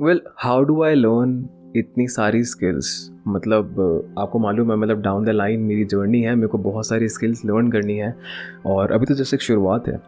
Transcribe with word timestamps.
Well 0.00 0.20
how 0.38 0.62
do 0.62 0.82
I 0.82 0.94
learn 0.94 1.32
इतनी 1.76 2.06
सारी 2.08 2.42
skills 2.44 3.10
मतलब 3.28 4.14
आपको 4.18 4.38
मालूम 4.38 4.70
है 4.70 4.76
मतलब 4.76 5.00
डाउन 5.02 5.24
द 5.24 5.30
लाइन 5.30 5.60
मेरी 5.60 5.84
जर्नी 5.84 6.22
है, 6.22 6.34
मेरे 6.34 6.48
को 6.48 6.58
बहुत 6.58 6.86
सारी 6.86 7.08
स्किल्स 7.08 7.44
लर्न 7.44 7.70
करनी 7.70 7.96
है, 7.96 8.14
और 8.66 8.92
अभी 8.92 9.06
तो 9.06 9.14
जैसे 9.14 9.36
एक 9.36 9.42
शुरुआत 9.42 9.88
है, 9.88 10.00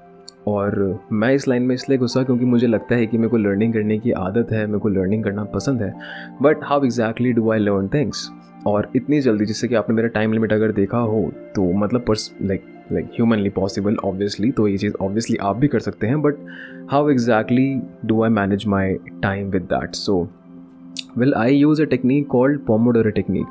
और 0.46 1.00
मैं 1.12 1.32
इस 1.34 1.48
लाइन 1.48 1.62
में 1.62 1.74
इसलिए 1.74 1.98
घुसा 1.98 2.22
क्योंकि 2.22 2.44
मुझे 2.44 2.66
लगता 2.66 2.94
है 2.94 3.06
कि 3.06 3.18
मेरे 3.18 3.28
को 3.28 3.36
लर्निंग 3.36 3.72
करने 3.74 3.98
की 3.98 4.12
आदत 4.12 4.52
है, 4.52 4.66
मेरे 4.66 4.78
को 4.78 4.88
लर्निंग 4.88 5.24
करना 5.24 5.44
पसंद 5.54 5.82
है 5.82 5.92
but 6.42 6.64
how 6.64 6.84
exactly 6.84 7.32
do 7.32 7.50
I 7.52 7.58
learn 7.58 7.88
things 7.94 8.28
और 8.66 8.90
इतनी 8.96 9.20
जल्दी 9.20 9.46
जिससे 9.46 9.68
कि 9.68 9.74
आपने 9.74 9.94
मेरा 9.96 10.08
टाइम 10.08 10.32
लिमिट 10.32 10.52
अगर 10.52 10.72
देखा 10.72 10.98
हो 10.98 11.30
तो 11.54 11.72
मतलब 11.74 12.04
purse 12.08 12.30
like 12.42 12.64
like 12.92 13.10
humanly 13.14 13.50
possible 13.50 13.96
obviously 14.04 14.50
तो 14.50 14.66
ये 14.68 14.76
चीज़ 14.78 14.94
ऑब्वियसली 15.00 15.36
आप 15.42 15.56
भी 15.56 15.68
कर 15.68 15.80
सकते 15.80 16.06
हैं 16.06 16.20
but 16.22 16.38
how 16.90 17.10
exactly 17.10 17.68
do 18.04 18.22
I 18.22 18.30
manage 18.30 18.66
my 18.66 18.94
time 19.22 19.50
with 19.50 19.62
that 19.72 19.94
so 19.94 20.22
will 21.18 21.34
I 21.34 21.56
use 21.56 21.82
a 21.82 21.84
technique 21.84 22.26
called 22.28 22.60
Pomodoro 22.66 23.10
technique 23.10 23.46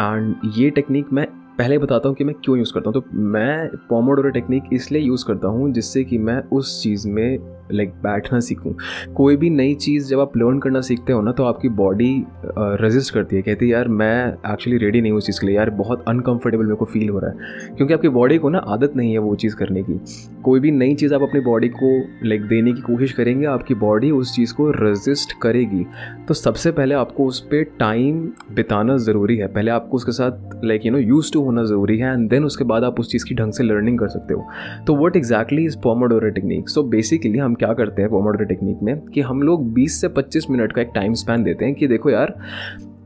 and 0.00 0.34
ये 0.56 0.70
टेक्निक 0.70 1.12
मैं 1.12 1.26
पहले 1.62 1.76
बताता 1.78 2.08
हूँ 2.08 2.16
कि 2.16 2.24
मैं 2.24 2.34
क्यों 2.44 2.56
यूज़ 2.58 2.72
करता 2.74 2.90
हूँ। 2.90 3.00
तो 3.00 3.18
मैं 3.18 3.68
पोमोडोरो 3.88 4.30
टेक्निक 4.30 4.62
इसलिए 4.72 5.02
यूज़ 5.02 5.24
करता 5.26 5.48
हूँ 5.48 5.72
जिससे 5.72 6.04
कि 6.04 6.18
मैं 6.18 6.42
उस 6.52 6.82
चीज़ 6.82 7.08
में 7.08 7.38
लाइक 7.72 7.90
बैठना 7.90 8.40
सीखूँ। 8.40 8.74
कोई 9.16 9.36
भी 9.36 9.50
नई 9.50 9.74
चीज़ 9.74 10.08
जब 10.08 10.20
आप 10.20 10.36
लर्न 10.36 10.58
करना 10.58 10.80
सीखते 10.80 11.12
हो 11.12 11.20
ना 11.22 11.32
तो 11.32 11.44
आपकी 11.44 11.68
बॉडी 11.68 12.24
रजिस्ट 12.58 13.14
करती 13.14 13.36
है। 13.36 13.42
कहती 13.42 13.66
है, 13.66 13.72
यार, 13.72 13.88
मैं 13.88 14.32
एक्चुअली 14.52 14.78
रेडी 14.78 15.00
नहीं 15.00 15.12
हूँ 15.12 15.18
उस 15.18 15.26
चीज़ 15.26 15.40
के 15.40 15.46
लिए। 15.46 15.56
यार, 15.56 15.70
बहुत 15.70 16.04
अनकम्फर्टेबल 16.08 16.64
मेरे 16.64 16.76
को 16.76 16.84
फील 16.84 17.08
हो 17.08 17.18
रहा 17.18 17.30
है। 17.30 17.68
क्योंकि 17.76 17.94
आपकी 17.94 18.08
बॉडी 18.08 18.38
को 18.38 18.48
ना 18.48 18.58
आदत 18.58 18.96
नहीं 18.96 19.12
है 19.12 19.18
वो 19.18 19.34
चीज़ 19.34 19.56
करने 19.56 19.82
की। 19.82 20.00
कोई 20.44 20.60
भी 20.60 20.70
नई 20.70 20.94
चीज़ 20.94 21.14
आप 21.14 21.22
अपनी 21.22 21.40
बॉडी 21.40 21.68
को 21.68 21.98
लाइक 22.24 22.42
देने 22.42 22.72
की 22.72 22.80
कोशिश 22.80 23.12
करेंगे, 23.12 23.46
आपकी 23.46 23.74
बॉडी 23.74 24.10
उस 24.10 24.34
चीज़ 24.36 24.54
को 24.54 24.70
रजिस्ट 24.70 25.32
करेगी। 25.42 25.86
तो 26.28 26.34
सबसे 26.34 26.72
पहले 26.72 26.94
आपको 26.94 27.26
उस 27.26 27.40
पर 27.40 27.62
टाइम 27.62 28.20
बिताना 28.52 28.96
ज़रूरी 28.96 29.36
है। 29.36 29.46
पहले 29.46 29.70
आपको 29.70 29.96
उसके 29.96 30.12
साथ 30.12 30.60
like 30.64 30.86
you 30.86 30.92
know 30.92 30.98
use 30.98 31.32
to 31.32 31.40
होना 31.52 31.64
ज़रूरी 31.64 31.98
है 31.98 32.12
एंड 32.12 32.30
देन 32.30 32.44
उसके 32.44 32.64
बाद 32.64 32.84
आप 32.84 33.00
उस 33.00 33.12
चीज़ 33.12 33.24
की 33.24 33.34
ढंग 33.34 33.52
से 33.52 33.64
लर्निंग 33.64 33.98
कर 33.98 34.08
सकते 34.08 34.34
हो। 34.34 34.48
तो 34.86 34.96
what 34.96 35.16
exactly 35.16 35.64
is 35.64 35.78
Pomodoro 35.78 36.30
technique 36.30 36.68
so 36.68 36.82
basically 36.82 37.38
हम 37.38 37.54
क्या 37.54 37.72
करते 37.72 38.02
हैं 38.02 38.10
पोमोडोरो 38.10 38.44
टेक्निक 38.44 38.78
में? 38.82 39.00
कि 39.00 39.20
हम 39.20 39.42
लोग 39.42 39.72
20 39.72 40.00
से 40.00 40.08
25 40.08 40.50
मिनट 40.50 40.72
का 40.72 40.82
एक 40.82 40.90
टाइम 40.94 41.14
स्पैन 41.14 41.42
देते 41.42 41.64
हैं 41.64 41.74
कि 41.74 41.86
देखो 41.86 42.10
यार, 42.10 42.38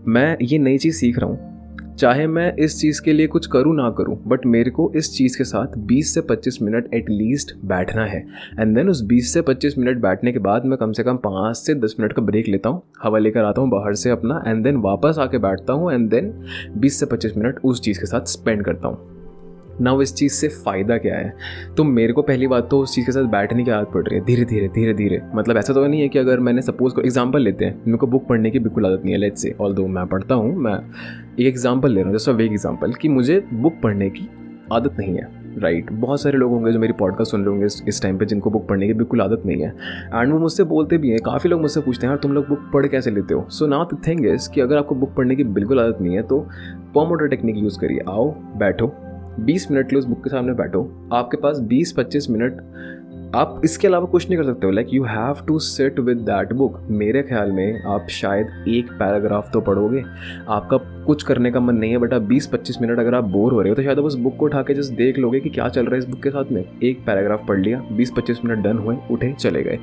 मैं 0.08 0.36
ये 0.42 0.58
नई 0.58 0.78
चीज़ 0.78 0.96
सीख 0.96 1.18
रहा 1.18 1.30
हूँ। 1.30 1.55
चाहे 1.98 2.26
मैं 2.26 2.52
इस 2.56 2.78
चीज़ 2.80 3.00
के 3.02 3.12
लिए 3.12 3.26
कुछ 3.26 3.46
करूँ 3.46 3.74
ना 3.76 3.88
करूँ 3.90 4.16
बट 4.28 4.44
मेरे 4.46 4.70
को 4.70 4.90
इस 4.96 5.10
चीज़ 5.12 5.38
के 5.38 5.44
साथ 5.44 5.76
20 5.86 6.12
से 6.14 6.20
25 6.22 6.60
मिनट 6.62 6.92
एटलीस्ट 6.94 7.54
बैठना 7.64 8.04
है। 8.04 8.20
एंड 8.60 8.74
देन 8.76 8.88
उस 8.88 9.02
20 9.08 9.32
से 9.32 9.42
25 9.42 9.78
मिनट 9.78 10.02
बैठने 10.02 10.32
के 10.32 10.38
बाद 10.38 10.64
मैं 10.64 10.78
कम 10.78 10.92
से 10.92 11.04
कम 11.04 11.16
पाँच 11.16 11.56
से 11.56 11.74
10 11.76 11.98
मिनट 12.00 12.12
का 12.12 12.22
ब्रेक 12.22 12.48
लेता 12.48 12.68
हूँ, 12.68 12.82
हवा 13.02 13.18
लेकर 13.18 13.44
आता 13.44 13.60
हूँ 13.60 13.70
बाहर 13.70 13.94
से 13.94 14.10
अपना 14.10 14.42
एंड 14.46 14.62
देन 14.64 14.76
वापस 14.82 15.18
आके 15.18 15.38
बैठता 15.38 15.72
हूँ 15.72 15.92
एंड 15.92 16.08
देन 16.10 16.32
20 16.80 17.00
से 17.00 17.06
25 17.06 17.36
मिनट 17.36 17.60
उस 17.64 17.82
चीज़ 17.82 18.00
के 18.00 18.06
साथ 18.06 18.26
स्पेंड 18.28 18.64
करता 18.64 18.88
हूँ। 18.88 19.15
ना 19.80 19.96
इस 20.02 20.14
चीज़ 20.14 20.32
से 20.32 20.48
फ़ायदा 20.48 20.96
क्या 20.98 21.16
है? 21.16 21.32
तो 21.76 21.84
मेरे 21.84 22.12
को 22.12 22.22
पहली 22.22 22.46
बात 22.46 22.68
तो 22.70 22.80
उस 22.80 22.94
चीज़ 22.94 23.06
के 23.06 23.12
साथ 23.12 23.24
बैठने 23.30 23.64
की 23.64 23.70
आदत 23.70 23.90
पड़ 23.94 24.02
रही 24.02 24.18
है, 24.18 24.24
धीरे 24.24 24.44
धीरे 24.44 24.68
धीरे 24.68 24.94
धीरे। 24.94 25.20
मतलब 25.34 25.56
ऐसा 25.56 25.72
तो 25.72 25.86
नहीं 25.86 26.00
है 26.00 26.08
कि 26.08 26.18
अगर 26.18 26.40
मैंने 26.40 26.62
सपोज़ 26.62 26.94
को 26.94 27.02
एग्ज़ाम्पल 27.02 27.42
लेते 27.42 27.64
हैं, 27.64 27.76
मेरे 27.86 27.98
को 27.98 28.06
बुक 28.06 28.26
पढ़ने 28.28 28.50
की 28.50 28.58
बिल्कुल 28.58 28.86
आदत 28.86 29.02
नहीं 29.04 29.14
है 29.14 29.20
लेट्स 29.20 29.42
से 29.42 29.54
ऑल 29.60 29.74
दो 29.74 29.86
मैं 29.88 30.06
पढ़ता 30.06 30.34
हूँ, 30.34 30.54
मैं 30.54 30.78
एक 31.34 31.46
एग्ज़ाम्पल 31.46 31.90
ले 31.90 32.00
रहा 32.00 32.04
हूँ 32.04 32.18
जैसा 32.18 32.32
वेग 32.32 32.52
एग्ज़ाम्पल 32.52 32.92
कि 32.92 33.08
मुझे 33.08 33.42
बुक 33.52 33.80
पढ़ने 33.82 34.10
की 34.10 34.28
आदत 34.72 34.96
नहीं 34.98 35.14
है 35.14 35.44
राइट 35.56 35.84
right. 35.84 36.00
बहुत 36.00 36.20
सारे 36.20 36.38
लोग 36.38 36.50
होंगे 36.52 36.72
जो 36.72 36.78
मेरी 36.78 36.92
पॉडकास्ट 36.92 37.30
सुन 37.30 37.40
रहे 37.40 37.50
होंगे 37.50 37.66
इस 37.88 38.00
टाइम 38.02 38.18
पे 38.18 38.26
जिनको 38.26 38.50
बुक 38.50 38.66
पढ़ने 38.68 38.86
की 38.86 38.94
बिल्कुल 38.94 39.20
आदत 39.20 39.42
नहीं 39.46 39.62
है। 39.62 39.68
एंड 40.14 40.32
वो 40.32 40.38
मुझसे 40.38 40.64
बोलते 40.64 40.98
भी 40.98 41.10
हैं, 41.10 41.18
काफ़ी 41.18 41.50
लोग 41.50 41.60
मुझसे 41.60 41.80
पूछते 41.80 42.06
हैं, 42.06 42.10
यार, 42.12 42.18
तुम 42.18 42.32
लोग 42.32 42.48
बुक 42.48 42.70
पढ़ 42.72 42.86
कैसे 42.86 43.10
लेते 43.10 43.34
हो? 43.34 43.46
सो 43.48 43.66
नाउ 43.66 43.84
थिंग 44.06 44.26
इज़ 44.26 44.50
कि 44.50 44.60
अगर 44.60 44.76
आपको 44.76 44.94
बुक 44.94 45.14
पढ़ने 45.16 45.36
की 45.36 45.44
बिल्कुल 45.44 45.80
आदत 45.80 46.02
नहीं 46.02 46.16
है 46.16 46.22
तो 46.22 46.46
पॉमोटर 46.94 47.28
टेक्निक 47.28 47.56
यूज़ 47.56 47.78
करिए। 47.80 48.04
आओ, 48.08 48.30
बैठो। 48.56 48.92
20 49.40 49.70
मिनट 49.70 49.92
लिए 49.92 49.98
उस 49.98 50.04
बुक 50.04 50.24
के 50.24 50.30
सामने 50.30 50.52
बैठो। 50.52 51.08
आपके 51.12 51.36
पास 51.36 51.58
20-25 51.58 52.30
मिनट। 52.30 52.60
आप 53.34 53.60
इसके 53.64 53.88
अलावा 53.88 54.06
कुछ 54.06 54.28
नहीं 54.28 54.38
कर 54.38 54.44
सकते 54.44 54.66
हो। 54.66 54.72
Like 54.72 54.92
you 54.94 55.04
have 55.04 55.36
to 55.46 55.58
sit 55.58 55.98
with 55.98 56.18
that 56.18 56.52
book 56.52 56.78
मेरे 56.90 57.22
ख्याल 57.22 57.50
में 57.52 57.82
आप 57.84 58.06
शायद 58.10 58.64
एक 58.68 58.92
पैराग्राफ 58.92 59.50
तो 59.52 59.60
पढ़ोगे। 59.60 60.02
आपका 60.48 60.76
कुछ 61.06 61.22
करने 61.22 61.50
का 61.50 61.60
मन 61.60 61.74
नहीं 61.74 61.90
है 61.90 61.98
बट 61.98 62.14
आप 62.14 62.22
बीस, 62.22 62.46
पच्चीस 62.46 62.80
मिनट 62.80 62.98
अगर 62.98 63.14
आप 63.14 63.24
बोर 63.24 63.52
हो 63.52 63.60
रहे 63.60 63.70
हो 63.70 63.76
तो 63.76 63.82
शायद 63.82 63.98
आप 63.98 64.04
उस 64.04 64.14
बुक 64.14 64.36
को 64.36 64.44
उठा 64.44 64.62
के 64.62 64.74
जस्ट 64.74 64.92
देख 64.92 65.18
लोगे 65.18 65.40
कि 65.40 65.50
क्या 65.50 65.68
चल 65.68 65.84
रहा 65.84 65.92
है 65.92 65.98
इस 65.98 66.08
बुक 66.08 66.22
के 66.22 66.30
साथ 66.30 66.52
में। 66.52 66.64
एक 66.82 67.04
पैराग्राफ 67.06 67.46
पढ़ 67.48 67.60
लिया, 67.60 67.82
बीस, 67.92 68.12
पच्चीस 68.16 68.44
मिनट 68.44 68.64
डन 68.64 68.78
हुए, 68.78 68.96
उठे, 69.10 69.32
चले 69.32 69.62
गए। 69.62 69.78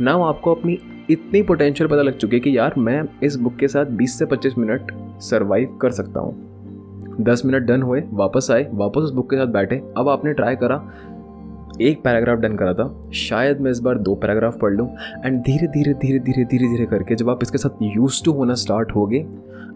ना 0.00 0.12
आपको 0.12 0.54
अपनी 0.54 0.78
इतनी 1.10 1.42
पोटेंशियल 1.42 1.90
पता 1.90 2.02
लग 2.02 2.16
चुकी 2.16 2.36
है 2.36 2.40
कि 2.40 2.58
यार, 2.58 2.74
मैं 2.78 3.02
इस 3.22 3.36
बुक 3.36 3.56
के 3.56 3.68
साथ 3.68 3.86
बीस 3.86 4.18
से 4.18 4.24
पच्चीस 4.24 4.58
मिनट 4.58 4.92
सर्वाइव 5.20 5.78
कर 5.82 5.90
सकता 5.90 6.20
हूँ। 6.20 6.55
दस 7.20 7.42
मिनट 7.44 7.62
डन 7.62 7.82
हुए, 7.82 8.02
वापस 8.12 8.50
आए, 8.50 8.68
वापस 8.72 9.00
उस 9.00 9.12
बुक 9.12 9.30
के 9.30 9.36
साथ 9.36 9.46
बैठे। 9.46 9.82
अब 9.96 10.08
आपने 10.08 10.32
ट्राई 10.32 10.56
करा 10.56 10.76
एक 11.80 12.02
पैराग्राफ 12.02 12.38
डन 12.38 12.56
करा 12.56 12.72
था 12.74 13.10
शायद 13.14 13.60
मैं 13.60 13.70
इस 13.70 13.80
बार 13.80 13.98
दो 13.98 14.14
पैराग्राफ 14.14 14.58
पढ़ 14.60 14.72
लूँ 14.74 14.88
एंड 15.24 15.40
धीरे 15.44 15.66
धीरे 15.68 15.94
धीरे 15.94 16.18
धीरे 16.18 16.44
धीरे 16.44 16.68
धीरे 16.68 16.86
करके 16.86 17.14
जब 17.14 17.30
आप 17.30 17.42
इसके 17.42 17.58
साथ 17.58 17.82
यूज़ 17.82 18.22
टू 18.24 18.32
होना 18.32 18.54
स्टार्ट 18.64 18.92
होगे 18.96 19.24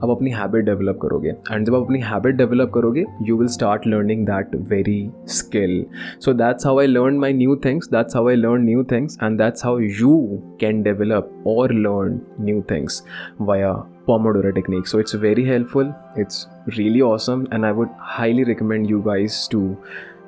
अब 0.02 0.10
अपनी 0.10 0.30
हैबिट 0.30 0.64
डेवलप 0.64 0.98
करोगे 1.02 1.28
एंड 1.28 1.66
जब 1.66 1.74
आप 1.74 1.82
अपनी 1.82 1.98
हैबिट 2.00 2.34
डेवलप 2.36 2.70
करोगे 2.74 3.04
you 3.22 3.36
will 3.38 3.48
start 3.56 3.86
learning 3.86 4.24
that 4.26 4.54
very 4.70 5.10
skill 5.28 5.84
so 6.24 6.32
that's 6.34 6.66
how 6.66 6.78
I 6.80 6.86
learn 6.86 7.18
my 7.20 7.32
new 7.32 7.56
things 7.64 7.90
that's 7.90 8.16
how 8.16 8.28
I 8.28 8.36
learn 8.36 8.64
new 8.64 8.84
things 8.92 9.18
and 9.22 9.38
that's 9.38 9.64
how 9.64 9.78
you 9.78 10.18
can 10.60 10.82
develop 10.82 11.42
और 11.46 11.72
learn 11.72 12.20
new 12.40 12.62
things 12.70 13.02
via 13.40 13.80
Pomodoro 14.06 14.50
technique. 14.54 14.86
So 14.88 14.98
it's 14.98 15.12
very 15.14 15.44
helpful. 15.44 15.90
It's 16.16 16.38
really 16.76 17.02
awesome, 17.02 17.46
and 17.52 17.66
I 17.66 17.70
would 17.70 17.90
highly 18.12 18.44
recommend 18.44 18.88
you 18.88 19.02
guys 19.02 19.36
to 19.48 19.60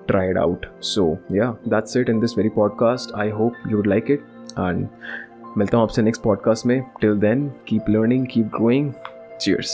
try 0.08 0.26
it 0.32 0.38
out. 0.38 0.66
So 0.80 1.20
yeah, 1.30 1.54
that's 1.66 1.96
it 1.96 2.10
in 2.10 2.20
this 2.20 2.34
very 2.34 2.50
podcast. 2.50 3.16
I 3.16 3.30
hope 3.30 3.54
you 3.70 3.78
would 3.78 3.88
like 3.88 4.10
it, 4.10 4.22
and 4.58 4.88
मिलता 5.58 5.78
हूँ 5.78 5.84
आपसे 5.84 6.02
next 6.02 6.22
podcast 6.22 6.66
में 6.66 6.82
till 7.02 7.20
then 7.20 7.48
keep 7.68 7.86
learning 7.90 8.28
keep 8.32 8.46
growing 8.56 8.92
cheers 9.42 9.74